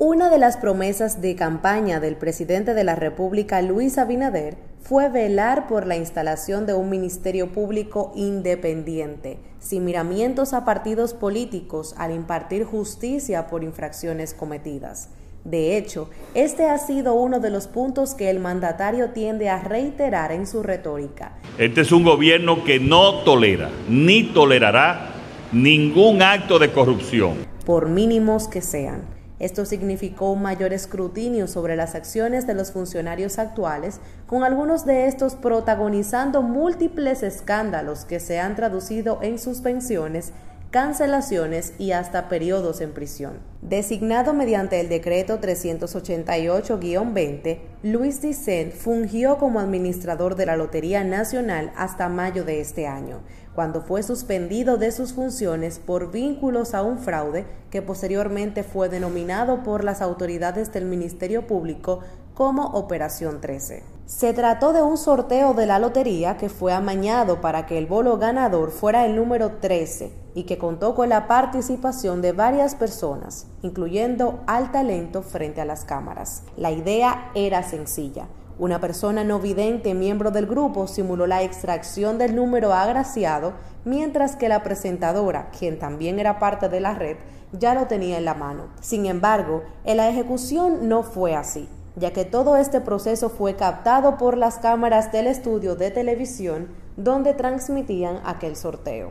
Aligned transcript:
Una 0.00 0.30
de 0.30 0.38
las 0.38 0.56
promesas 0.56 1.20
de 1.20 1.34
campaña 1.34 1.98
del 1.98 2.14
presidente 2.14 2.72
de 2.72 2.84
la 2.84 2.94
República, 2.94 3.60
Luis 3.62 3.98
Abinader, 3.98 4.56
fue 4.80 5.08
velar 5.08 5.66
por 5.66 5.88
la 5.88 5.96
instalación 5.96 6.66
de 6.66 6.74
un 6.74 6.88
ministerio 6.88 7.48
público 7.48 8.12
independiente, 8.14 9.40
sin 9.58 9.84
miramientos 9.84 10.52
a 10.52 10.64
partidos 10.64 11.14
políticos 11.14 11.96
al 11.98 12.12
impartir 12.12 12.62
justicia 12.62 13.48
por 13.48 13.64
infracciones 13.64 14.34
cometidas. 14.34 15.08
De 15.42 15.76
hecho, 15.76 16.08
este 16.32 16.66
ha 16.66 16.78
sido 16.78 17.14
uno 17.14 17.40
de 17.40 17.50
los 17.50 17.66
puntos 17.66 18.14
que 18.14 18.30
el 18.30 18.38
mandatario 18.38 19.10
tiende 19.10 19.48
a 19.48 19.64
reiterar 19.64 20.30
en 20.30 20.46
su 20.46 20.62
retórica. 20.62 21.32
Este 21.58 21.80
es 21.80 21.90
un 21.90 22.04
gobierno 22.04 22.62
que 22.62 22.78
no 22.78 23.24
tolera 23.24 23.68
ni 23.88 24.22
tolerará 24.32 25.08
ningún 25.50 26.22
acto 26.22 26.60
de 26.60 26.70
corrupción. 26.70 27.34
Por 27.66 27.88
mínimos 27.88 28.46
que 28.46 28.62
sean. 28.62 29.17
Esto 29.38 29.64
significó 29.64 30.32
un 30.32 30.42
mayor 30.42 30.72
escrutinio 30.72 31.46
sobre 31.46 31.76
las 31.76 31.94
acciones 31.94 32.46
de 32.46 32.54
los 32.54 32.72
funcionarios 32.72 33.38
actuales, 33.38 34.00
con 34.26 34.42
algunos 34.42 34.84
de 34.84 35.06
estos 35.06 35.34
protagonizando 35.34 36.42
múltiples 36.42 37.22
escándalos 37.22 38.04
que 38.04 38.20
se 38.20 38.40
han 38.40 38.56
traducido 38.56 39.20
en 39.22 39.38
suspensiones 39.38 40.32
cancelaciones 40.70 41.72
y 41.78 41.92
hasta 41.92 42.28
periodos 42.28 42.82
en 42.82 42.92
prisión. 42.92 43.38
Designado 43.62 44.34
mediante 44.34 44.80
el 44.80 44.90
decreto 44.90 45.40
388-20, 45.40 47.58
Luis 47.82 48.20
Dicent 48.20 48.74
fungió 48.74 49.38
como 49.38 49.60
administrador 49.60 50.34
de 50.36 50.44
la 50.46 50.56
Lotería 50.56 51.04
Nacional 51.04 51.72
hasta 51.74 52.10
mayo 52.10 52.44
de 52.44 52.60
este 52.60 52.86
año, 52.86 53.20
cuando 53.58 53.80
fue 53.80 54.04
suspendido 54.04 54.76
de 54.76 54.92
sus 54.92 55.14
funciones 55.14 55.80
por 55.80 56.12
vínculos 56.12 56.74
a 56.74 56.82
un 56.82 56.96
fraude 56.96 57.44
que 57.70 57.82
posteriormente 57.82 58.62
fue 58.62 58.88
denominado 58.88 59.64
por 59.64 59.82
las 59.82 60.00
autoridades 60.00 60.72
del 60.72 60.84
Ministerio 60.84 61.44
Público 61.48 61.98
como 62.34 62.66
Operación 62.66 63.40
13. 63.40 63.82
Se 64.06 64.32
trató 64.32 64.72
de 64.72 64.82
un 64.82 64.96
sorteo 64.96 65.54
de 65.54 65.66
la 65.66 65.80
lotería 65.80 66.36
que 66.36 66.48
fue 66.48 66.72
amañado 66.72 67.40
para 67.40 67.66
que 67.66 67.78
el 67.78 67.86
bolo 67.86 68.16
ganador 68.16 68.70
fuera 68.70 69.04
el 69.04 69.16
número 69.16 69.56
13 69.60 70.12
y 70.36 70.44
que 70.44 70.56
contó 70.56 70.94
con 70.94 71.08
la 71.08 71.26
participación 71.26 72.22
de 72.22 72.30
varias 72.30 72.76
personas, 72.76 73.48
incluyendo 73.62 74.38
al 74.46 74.70
talento 74.70 75.22
frente 75.22 75.60
a 75.60 75.64
las 75.64 75.84
cámaras. 75.84 76.44
La 76.56 76.70
idea 76.70 77.32
era 77.34 77.64
sencilla. 77.64 78.28
Una 78.58 78.80
persona 78.80 79.24
no 79.24 79.38
vidente, 79.38 79.94
miembro 79.94 80.30
del 80.30 80.46
grupo, 80.46 80.86
simuló 80.86 81.26
la 81.26 81.42
extracción 81.42 82.18
del 82.18 82.34
número 82.34 82.72
agraciado, 82.72 83.52
mientras 83.84 84.36
que 84.36 84.48
la 84.48 84.62
presentadora, 84.62 85.50
quien 85.56 85.78
también 85.78 86.18
era 86.18 86.38
parte 86.38 86.68
de 86.68 86.80
la 86.80 86.94
red, 86.94 87.16
ya 87.52 87.74
lo 87.74 87.86
tenía 87.86 88.18
en 88.18 88.24
la 88.24 88.34
mano. 88.34 88.68
Sin 88.80 89.06
embargo, 89.06 89.62
en 89.84 89.98
la 89.98 90.08
ejecución 90.08 90.88
no 90.88 91.02
fue 91.02 91.34
así 91.34 91.68
ya 91.98 92.12
que 92.12 92.24
todo 92.24 92.56
este 92.56 92.80
proceso 92.80 93.28
fue 93.28 93.56
captado 93.56 94.16
por 94.18 94.36
las 94.36 94.58
cámaras 94.58 95.12
del 95.12 95.26
estudio 95.26 95.74
de 95.74 95.90
televisión 95.90 96.68
donde 96.96 97.34
transmitían 97.34 98.20
aquel 98.24 98.56
sorteo. 98.56 99.10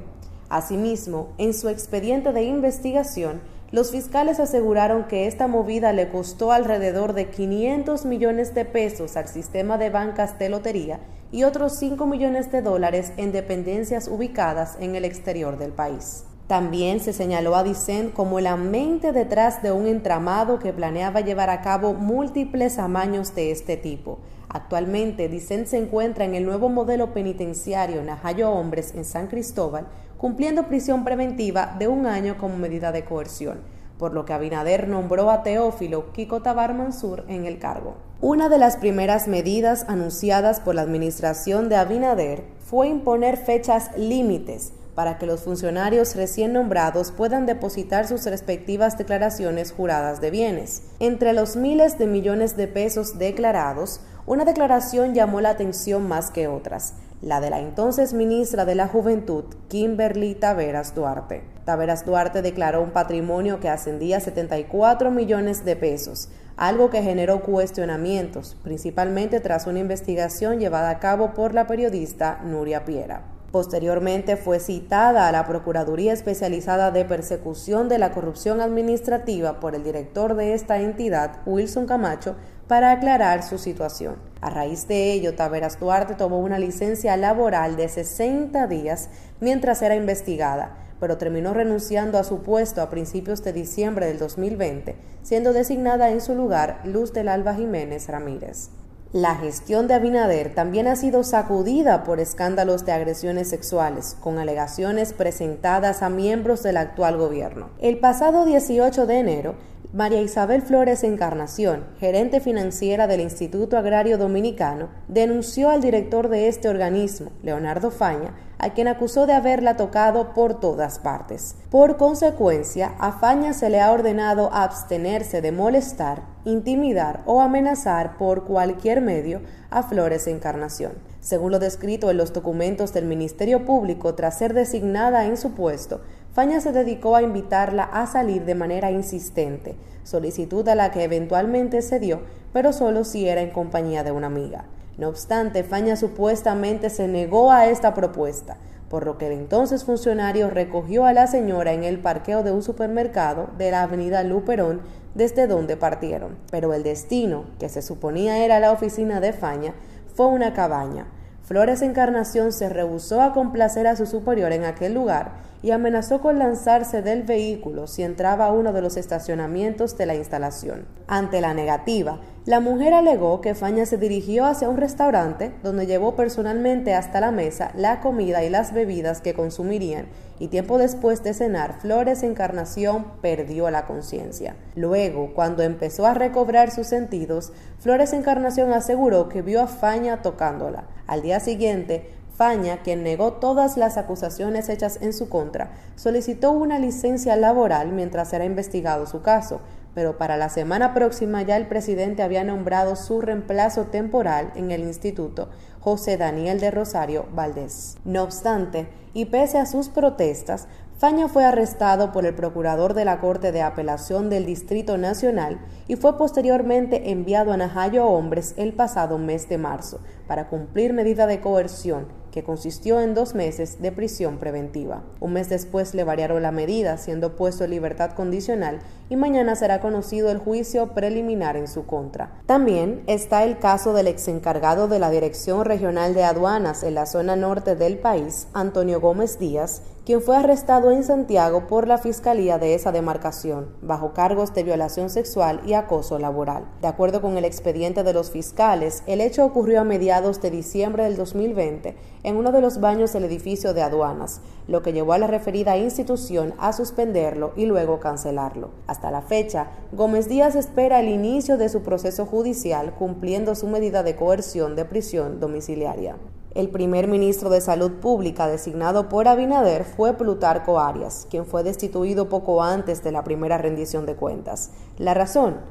Asimismo, 0.49 1.29
en 1.37 1.53
su 1.53 1.67
expediente 1.69 2.31
de 2.31 2.43
investigación, 2.43 3.41
los 3.71 3.91
fiscales 3.91 4.39
aseguraron 4.39 5.05
que 5.05 5.27
esta 5.27 5.47
movida 5.47 5.91
le 5.91 6.07
costó 6.07 6.53
alrededor 6.53 7.13
de 7.13 7.29
500 7.29 8.05
millones 8.05 8.53
de 8.53 8.63
pesos 8.63 9.17
al 9.17 9.27
sistema 9.27 9.77
de 9.77 9.89
bancas 9.89 10.39
de 10.39 10.47
lotería 10.47 11.01
y 11.33 11.43
otros 11.43 11.73
5 11.77 12.05
millones 12.05 12.49
de 12.49 12.61
dólares 12.61 13.11
en 13.17 13.33
dependencias 13.33 14.07
ubicadas 14.07 14.77
en 14.79 14.95
el 14.95 15.03
exterior 15.03 15.57
del 15.57 15.73
país. 15.73 16.23
También 16.47 17.01
se 17.01 17.11
señaló 17.11 17.57
a 17.57 17.63
Dicen 17.63 18.11
como 18.11 18.39
la 18.39 18.55
mente 18.55 19.11
detrás 19.11 19.61
de 19.61 19.73
un 19.73 19.85
entramado 19.85 20.59
que 20.59 20.71
planeaba 20.71 21.19
llevar 21.19 21.49
a 21.49 21.61
cabo 21.61 21.93
múltiples 21.93 22.79
amaños 22.79 23.35
de 23.35 23.51
este 23.51 23.75
tipo. 23.75 24.19
Actualmente, 24.47 25.27
Dicen 25.27 25.67
se 25.67 25.77
encuentra 25.77 26.23
en 26.23 26.35
el 26.35 26.45
nuevo 26.45 26.69
modelo 26.69 27.13
penitenciario 27.13 28.01
Najayo 28.01 28.49
Hombres 28.49 28.95
en 28.95 29.03
San 29.03 29.27
Cristóbal, 29.27 29.87
cumpliendo 30.17 30.67
prisión 30.67 31.03
preventiva 31.03 31.75
de 31.77 31.87
un 31.87 32.05
año 32.05 32.37
como 32.37 32.57
medida 32.57 32.91
de 32.91 33.05
coerción, 33.05 33.59
por 33.97 34.13
lo 34.13 34.25
que 34.25 34.33
Abinader 34.33 34.87
nombró 34.87 35.31
a 35.31 35.43
Teófilo 35.43 36.11
Kiko 36.11 36.39
Mansur 36.39 37.23
en 37.27 37.45
el 37.45 37.59
cargo. 37.59 37.95
Una 38.21 38.49
de 38.49 38.57
las 38.57 38.77
primeras 38.77 39.27
medidas 39.27 39.85
anunciadas 39.87 40.59
por 40.59 40.75
la 40.75 40.81
administración 40.81 41.69
de 41.69 41.75
Abinader 41.75 42.43
fue 42.59 42.87
imponer 42.87 43.37
fechas 43.37 43.91
límites 43.95 44.73
para 44.97 45.19
que 45.19 45.27
los 45.27 45.41
funcionarios 45.41 46.15
recién 46.15 46.53
nombrados 46.53 47.11
puedan 47.11 47.45
depositar 47.45 48.07
sus 48.07 48.25
respectivas 48.25 48.97
declaraciones 48.97 49.71
juradas 49.71 50.21
de 50.21 50.31
bienes. 50.31 50.81
Entre 50.99 51.33
los 51.33 51.55
miles 51.55 51.99
de 51.99 52.07
millones 52.07 52.57
de 52.57 52.67
pesos 52.67 53.19
declarados, 53.19 54.01
una 54.25 54.43
declaración 54.43 55.13
llamó 55.13 55.39
la 55.39 55.51
atención 55.51 56.07
más 56.07 56.31
que 56.31 56.47
otras, 56.47 56.95
la 57.21 57.41
de 57.41 57.49
la 57.49 57.59
entonces 57.59 58.13
ministra 58.13 58.65
de 58.65 58.75
la 58.75 58.87
Juventud, 58.87 59.45
Kimberly 59.69 60.35
Taveras 60.35 60.93
Duarte. 60.93 61.43
Taveras 61.65 62.05
Duarte 62.05 62.41
declaró 62.41 62.81
un 62.81 62.91
patrimonio 62.91 63.59
que 63.59 63.69
ascendía 63.69 64.17
a 64.17 64.21
74 64.21 65.09
millones 65.09 65.65
de 65.65 65.75
pesos, 65.75 66.29
algo 66.57 66.89
que 66.89 67.01
generó 67.01 67.41
cuestionamientos, 67.41 68.55
principalmente 68.63 69.39
tras 69.39 69.67
una 69.67 69.79
investigación 69.79 70.59
llevada 70.59 70.89
a 70.89 70.99
cabo 70.99 71.33
por 71.33 71.53
la 71.53 71.65
periodista 71.65 72.39
Nuria 72.43 72.85
Piera. 72.85 73.23
Posteriormente 73.51 74.37
fue 74.37 74.59
citada 74.59 75.27
a 75.27 75.31
la 75.31 75.47
Procuraduría 75.47 76.13
Especializada 76.13 76.91
de 76.91 77.05
Persecución 77.05 77.89
de 77.89 77.97
la 77.97 78.11
Corrupción 78.11 78.61
Administrativa 78.61 79.59
por 79.59 79.73
el 79.73 79.83
director 79.83 80.35
de 80.35 80.53
esta 80.53 80.79
entidad, 80.81 81.37
Wilson 81.45 81.87
Camacho, 81.87 82.35
para 82.67 82.91
aclarar 82.91 83.43
su 83.43 83.57
situación. 83.57 84.17
A 84.41 84.49
raíz 84.49 84.87
de 84.87 85.13
ello, 85.13 85.35
Taveras 85.35 85.79
Duarte 85.79 86.15
tomó 86.15 86.39
una 86.39 86.59
licencia 86.59 87.17
laboral 87.17 87.75
de 87.75 87.89
60 87.89 88.67
días 88.67 89.09
mientras 89.39 89.81
era 89.81 89.95
investigada, 89.95 90.77
pero 90.99 91.17
terminó 91.17 91.53
renunciando 91.53 92.17
a 92.17 92.23
su 92.23 92.41
puesto 92.41 92.81
a 92.81 92.89
principios 92.89 93.43
de 93.43 93.53
diciembre 93.53 94.07
del 94.07 94.19
2020, 94.19 94.95
siendo 95.23 95.53
designada 95.53 96.11
en 96.11 96.21
su 96.21 96.35
lugar 96.35 96.81
Luz 96.85 97.13
del 97.13 97.27
Alba 97.27 97.55
Jiménez 97.55 98.07
Ramírez. 98.07 98.69
La 99.13 99.35
gestión 99.35 99.87
de 99.87 99.93
Abinader 99.93 100.53
también 100.53 100.85
ha 100.85 100.97
sido 100.97 101.23
sacudida 101.23 102.03
por 102.03 102.19
escándalos 102.19 102.85
de 102.85 102.91
agresiones 102.91 103.49
sexuales, 103.49 104.17
con 104.19 104.37
alegaciones 104.37 105.13
presentadas 105.13 106.01
a 106.01 106.09
miembros 106.09 106.61
del 106.61 106.75
actual 106.75 107.17
gobierno. 107.17 107.69
El 107.79 107.99
pasado 107.99 108.43
18 108.43 109.05
de 109.07 109.19
enero, 109.19 109.55
María 109.93 110.21
Isabel 110.21 110.61
Flores 110.61 111.05
Encarnación, 111.05 111.85
gerente 111.97 112.41
financiera 112.41 113.07
del 113.07 113.21
Instituto 113.21 113.77
Agrario 113.77 114.17
Dominicano, 114.17 114.89
denunció 115.07 115.69
al 115.69 115.79
director 115.79 116.27
de 116.27 116.49
este 116.49 116.67
organismo, 116.67 117.31
Leonardo 117.41 117.89
Faña, 117.89 118.35
a 118.59 118.73
quien 118.73 118.89
acusó 118.89 119.27
de 119.27 119.33
haberla 119.33 119.77
tocado 119.77 120.33
por 120.33 120.59
todas 120.59 120.99
partes. 120.99 121.55
Por 121.71 121.95
consecuencia, 121.95 122.95
a 122.99 123.13
Faña 123.13 123.53
se 123.53 123.69
le 123.69 123.79
ha 123.79 123.93
ordenado 123.93 124.49
abstenerse 124.51 125.41
de 125.41 125.53
molestar, 125.53 126.23
intimidar 126.43 127.23
o 127.25 127.39
amenazar 127.39 128.17
por 128.17 128.43
cualquier 128.43 128.99
medio 128.99 129.41
a 129.69 129.83
Flores 129.83 130.27
Encarnación. 130.27 130.93
Según 131.21 131.51
lo 131.51 131.59
descrito 131.59 132.09
en 132.11 132.17
los 132.17 132.33
documentos 132.33 132.93
del 132.93 133.05
Ministerio 133.05 133.63
Público 133.63 134.15
tras 134.15 134.37
ser 134.37 134.53
designada 134.53 135.25
en 135.25 135.37
su 135.37 135.51
puesto, 135.51 136.01
Faña 136.37 136.61
se 136.61 136.71
dedicó 136.71 137.15
a 137.15 137.23
invitarla 137.23 137.81
a 137.85 138.05
salir 138.05 138.45
de 138.45 138.53
manera 138.53 138.91
insistente, 138.91 139.75
solicitud 140.03 140.69
a 140.69 140.75
la 140.75 140.91
que 140.91 141.03
eventualmente 141.03 141.81
cedió, 141.81 142.19
pero 142.53 142.73
solo 142.73 143.05
si 143.05 143.27
era 143.27 143.41
en 143.41 143.49
compañía 143.49 144.03
de 144.03 144.11
una 144.11 144.27
amiga. 144.27 144.65
No 144.99 145.09
obstante, 145.09 145.63
Faña 145.63 145.95
supuestamente 145.95 146.91
se 146.91 147.07
negó 147.07 147.51
a 147.51 147.65
esta 147.65 147.95
propuesta, 147.95 148.57
por 148.87 149.03
lo 149.03 149.17
que 149.17 149.25
el 149.25 149.33
entonces 149.33 149.83
funcionario 149.83 150.51
recogió 150.51 151.05
a 151.05 151.13
la 151.13 151.25
señora 151.25 151.73
en 151.73 151.83
el 151.83 151.97
parqueo 151.97 152.43
de 152.43 152.51
un 152.51 152.61
supermercado 152.61 153.49
de 153.57 153.71
la 153.71 153.81
avenida 153.81 154.21
Luperón, 154.21 154.81
desde 155.15 155.47
donde 155.47 155.75
partieron. 155.75 156.37
Pero 156.51 156.75
el 156.75 156.83
destino, 156.83 157.45
que 157.57 157.67
se 157.67 157.81
suponía 157.81 158.45
era 158.45 158.59
la 158.59 158.73
oficina 158.73 159.19
de 159.19 159.33
Faña, 159.33 159.73
fue 160.13 160.27
una 160.27 160.53
cabaña. 160.53 161.07
Flores 161.41 161.81
Encarnación 161.81 162.51
se 162.51 162.69
rehusó 162.69 163.21
a 163.21 163.33
complacer 163.33 163.87
a 163.87 163.95
su 163.95 164.05
superior 164.05 164.51
en 164.51 164.65
aquel 164.65 164.93
lugar 164.93 165.47
y 165.61 165.71
amenazó 165.71 166.21
con 166.21 166.39
lanzarse 166.39 167.01
del 167.01 167.23
vehículo 167.23 167.87
si 167.87 168.03
entraba 168.03 168.45
a 168.45 168.51
uno 168.51 168.73
de 168.73 168.81
los 168.81 168.97
estacionamientos 168.97 169.97
de 169.97 170.05
la 170.05 170.15
instalación. 170.15 170.85
Ante 171.07 171.41
la 171.41 171.53
negativa, 171.53 172.19
la 172.45 172.59
mujer 172.59 172.93
alegó 172.93 173.41
que 173.41 173.55
Faña 173.55 173.85
se 173.85 173.97
dirigió 173.97 174.45
hacia 174.45 174.69
un 174.69 174.77
restaurante 174.77 175.53
donde 175.63 175.85
llevó 175.85 176.15
personalmente 176.15 176.93
hasta 176.93 177.19
la 177.19 177.31
mesa 177.31 177.71
la 177.75 177.99
comida 177.99 178.43
y 178.43 178.49
las 178.49 178.73
bebidas 178.73 179.21
que 179.21 179.33
consumirían 179.33 180.07
y 180.39 180.49
tiempo 180.49 180.77
después 180.77 181.23
de 181.23 181.33
cenar, 181.33 181.79
Flores 181.79 182.23
Encarnación 182.23 183.05
perdió 183.21 183.69
la 183.71 183.85
conciencia. 183.85 184.55
Luego, 184.75 185.33
cuando 185.33 185.63
empezó 185.63 186.05
a 186.05 186.13
recobrar 186.13 186.71
sus 186.71 186.87
sentidos, 186.87 187.51
Flores 187.79 188.13
Encarnación 188.13 188.71
aseguró 188.71 189.29
que 189.29 189.41
vio 189.41 189.61
a 189.61 189.67
Faña 189.67 190.21
tocándola. 190.21 190.83
Al 191.07 191.21
día 191.21 191.39
siguiente, 191.39 192.11
Faña, 192.37 192.83
quien 192.83 193.01
negó 193.01 193.33
todas 193.33 193.77
las 193.77 193.97
acusaciones 193.97 194.69
hechas 194.69 194.99
en 195.01 195.11
su 195.11 195.27
contra, 195.27 195.71
solicitó 195.95 196.51
una 196.51 196.77
licencia 196.77 197.35
laboral 197.35 197.91
mientras 197.91 198.31
era 198.31 198.45
investigado 198.45 199.07
su 199.07 199.23
caso, 199.23 199.59
pero 199.95 200.19
para 200.19 200.37
la 200.37 200.49
semana 200.49 200.93
próxima 200.93 201.41
ya 201.41 201.57
el 201.57 201.65
presidente 201.65 202.21
había 202.21 202.43
nombrado 202.43 202.95
su 202.95 203.21
reemplazo 203.21 203.85
temporal 203.85 204.51
en 204.55 204.69
el 204.69 204.81
instituto, 204.83 205.49
José 205.79 206.17
Daniel 206.17 206.59
de 206.59 206.69
Rosario 206.69 207.25
Valdés. 207.33 207.97
No 208.05 208.21
obstante, 208.21 208.87
y 209.15 209.25
pese 209.25 209.57
a 209.57 209.65
sus 209.65 209.89
protestas, 209.89 210.67
Faña 210.99 211.29
fue 211.29 211.43
arrestado 211.43 212.11
por 212.11 212.27
el 212.27 212.35
procurador 212.35 212.93
de 212.93 213.05
la 213.05 213.19
Corte 213.19 213.51
de 213.51 213.63
Apelación 213.63 214.29
del 214.29 214.45
Distrito 214.45 214.97
Nacional 214.99 215.59
y 215.87 215.95
fue 215.95 216.17
posteriormente 216.19 217.11
enviado 217.11 217.51
a 217.51 217.57
Najayo 217.57 218.05
Hombres 218.07 218.53
el 218.57 218.73
pasado 218.73 219.17
mes 219.17 219.49
de 219.49 219.57
marzo 219.57 220.01
para 220.27 220.49
cumplir 220.49 220.93
medida 220.93 221.25
de 221.25 221.39
coerción 221.39 222.07
que 222.37 222.43
consistió 222.43 223.01
en 223.01 223.15
dos 223.15 223.33
meses 223.33 223.81
de 223.81 223.91
prisión 223.91 224.37
preventiva. 224.37 225.01
Un 225.19 225.33
mes 225.33 225.49
después 225.49 225.95
le 225.95 226.03
variaron 226.03 226.43
la 226.43 226.51
medida, 226.51 226.95
siendo 226.97 227.35
puesto 227.35 227.63
en 227.63 227.71
libertad 227.71 228.11
condicional, 228.11 228.77
y 229.09 229.15
mañana 229.15 229.55
será 229.55 229.81
conocido 229.81 230.29
el 230.29 230.37
juicio 230.37 230.93
preliminar 230.93 231.57
en 231.57 231.67
su 231.67 231.87
contra. 231.87 232.39
También 232.45 233.01
está 233.07 233.43
el 233.43 233.57
caso 233.57 233.91
del 233.93 234.05
ex 234.05 234.27
encargado 234.27 234.87
de 234.87 234.99
la 234.99 235.09
Dirección 235.09 235.65
Regional 235.65 236.13
de 236.13 236.25
Aduanas 236.25 236.83
en 236.83 236.93
la 236.93 237.07
zona 237.07 237.35
norte 237.35 237.75
del 237.75 237.97
país, 237.97 238.47
Antonio 238.53 239.01
Gómez 239.01 239.39
Díaz, 239.39 239.81
quien 240.07 240.21
fue 240.21 240.37
arrestado 240.37 240.91
en 240.91 241.03
Santiago 241.03 241.67
por 241.67 241.85
la 241.85 241.97
Fiscalía 241.97 242.57
de 242.57 242.75
esa 242.75 242.93
demarcación, 242.93 243.75
bajo 243.81 244.13
cargos 244.13 244.53
de 244.53 244.63
violación 244.63 245.09
sexual 245.09 245.59
y 245.65 245.73
acoso 245.73 246.17
laboral. 246.17 246.63
De 246.81 246.87
acuerdo 246.87 247.21
con 247.21 247.37
el 247.37 247.43
expediente 247.43 248.03
de 248.03 248.13
los 248.13 248.31
fiscales, 248.31 249.03
el 249.05 249.19
hecho 249.19 249.43
ocurrió 249.43 249.81
a 249.81 249.83
mediados 249.83 250.41
de 250.41 250.49
diciembre 250.49 251.03
del 251.03 251.17
2020 251.17 251.97
en 252.27 252.35
uno 252.35 252.51
de 252.51 252.59
los 252.59 252.81
baños 252.81 253.13
del 253.13 253.23
edificio 253.23 253.73
de 253.73 253.81
aduanas, 253.81 254.41
lo 254.67 254.81
que 254.81 254.91
llevó 254.91 255.13
a 255.13 255.17
la 255.17 255.27
referida 255.27 255.77
institución 255.77 256.53
a 256.57 256.73
suspenderlo 256.73 257.53
y 257.55 257.67
luego 257.67 258.01
cancelarlo. 258.01 258.71
Hasta 258.85 259.11
la 259.11 259.21
fecha, 259.21 259.67
Gómez 259.93 260.27
Díaz 260.27 260.57
espera 260.57 260.99
el 260.99 261.07
inicio 261.07 261.55
de 261.57 261.69
su 261.69 261.83
proceso 261.83 262.25
judicial 262.25 262.93
cumpliendo 262.95 263.55
su 263.55 263.67
medida 263.67 264.03
de 264.03 264.17
coerción 264.17 264.75
de 264.75 264.83
prisión 264.83 265.39
domiciliaria. 265.39 266.17
El 266.53 266.67
primer 266.69 267.07
ministro 267.07 267.49
de 267.49 267.61
Salud 267.61 267.93
Pública 268.01 268.47
designado 268.47 269.07
por 269.07 269.29
Abinader 269.29 269.85
fue 269.85 270.13
Plutarco 270.13 270.81
Arias, 270.81 271.27
quien 271.29 271.45
fue 271.45 271.63
destituido 271.63 272.27
poco 272.27 272.61
antes 272.61 273.05
de 273.05 273.13
la 273.13 273.23
primera 273.23 273.57
rendición 273.57 274.05
de 274.05 274.15
cuentas. 274.15 274.71
La 274.97 275.13
razón, 275.13 275.61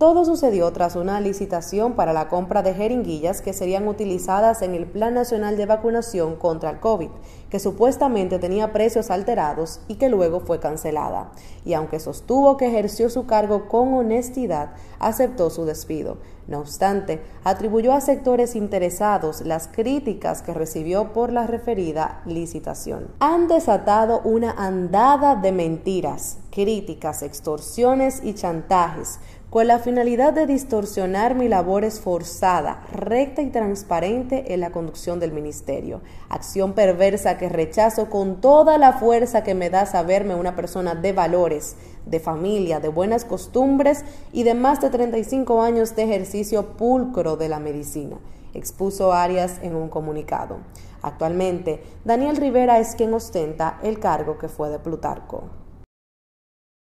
todo 0.00 0.24
sucedió 0.24 0.72
tras 0.72 0.96
una 0.96 1.20
licitación 1.20 1.92
para 1.92 2.14
la 2.14 2.30
compra 2.30 2.62
de 2.62 2.72
jeringuillas 2.72 3.42
que 3.42 3.52
serían 3.52 3.86
utilizadas 3.86 4.62
en 4.62 4.74
el 4.74 4.86
Plan 4.86 5.12
Nacional 5.12 5.58
de 5.58 5.66
Vacunación 5.66 6.36
contra 6.36 6.70
el 6.70 6.80
COVID, 6.80 7.10
que 7.50 7.58
supuestamente 7.58 8.38
tenía 8.38 8.72
precios 8.72 9.10
alterados 9.10 9.80
y 9.88 9.96
que 9.96 10.08
luego 10.08 10.40
fue 10.40 10.58
cancelada. 10.58 11.32
Y 11.66 11.74
aunque 11.74 12.00
sostuvo 12.00 12.56
que 12.56 12.68
ejerció 12.68 13.10
su 13.10 13.26
cargo 13.26 13.68
con 13.68 13.92
honestidad, 13.92 14.70
aceptó 15.00 15.50
su 15.50 15.66
despido. 15.66 16.16
No 16.48 16.60
obstante, 16.60 17.20
atribuyó 17.44 17.92
a 17.92 18.00
sectores 18.00 18.56
interesados 18.56 19.42
las 19.42 19.68
críticas 19.68 20.40
que 20.40 20.54
recibió 20.54 21.12
por 21.12 21.30
la 21.30 21.46
referida 21.46 22.22
licitación. 22.24 23.08
Han 23.20 23.46
desatado 23.48 24.20
una 24.24 24.50
andada 24.52 25.36
de 25.36 25.52
mentiras, 25.52 26.38
críticas, 26.50 27.22
extorsiones 27.22 28.20
y 28.24 28.34
chantajes 28.34 29.20
con 29.50 29.66
la 29.66 29.80
finalidad 29.80 30.32
de 30.32 30.46
distorsionar 30.46 31.34
mi 31.34 31.48
labor 31.48 31.82
esforzada, 31.82 32.84
recta 32.92 33.42
y 33.42 33.50
transparente 33.50 34.54
en 34.54 34.60
la 34.60 34.70
conducción 34.70 35.18
del 35.18 35.32
ministerio. 35.32 36.02
Acción 36.28 36.72
perversa 36.72 37.36
que 37.36 37.48
rechazo 37.48 38.08
con 38.08 38.40
toda 38.40 38.78
la 38.78 38.92
fuerza 38.92 39.42
que 39.42 39.56
me 39.56 39.68
da 39.68 39.86
saberme 39.86 40.36
una 40.36 40.54
persona 40.54 40.94
de 40.94 41.12
valores, 41.12 41.74
de 42.06 42.20
familia, 42.20 42.78
de 42.78 42.88
buenas 42.90 43.24
costumbres 43.24 44.04
y 44.32 44.44
de 44.44 44.54
más 44.54 44.80
de 44.80 44.88
35 44.88 45.62
años 45.62 45.96
de 45.96 46.04
ejercicio 46.04 46.76
pulcro 46.76 47.36
de 47.36 47.48
la 47.48 47.58
medicina, 47.58 48.18
expuso 48.54 49.12
Arias 49.12 49.58
en 49.62 49.74
un 49.74 49.88
comunicado. 49.88 50.58
Actualmente, 51.02 51.82
Daniel 52.04 52.36
Rivera 52.36 52.78
es 52.78 52.94
quien 52.94 53.12
ostenta 53.14 53.80
el 53.82 53.98
cargo 53.98 54.38
que 54.38 54.48
fue 54.48 54.68
de 54.68 54.78
Plutarco. 54.78 55.59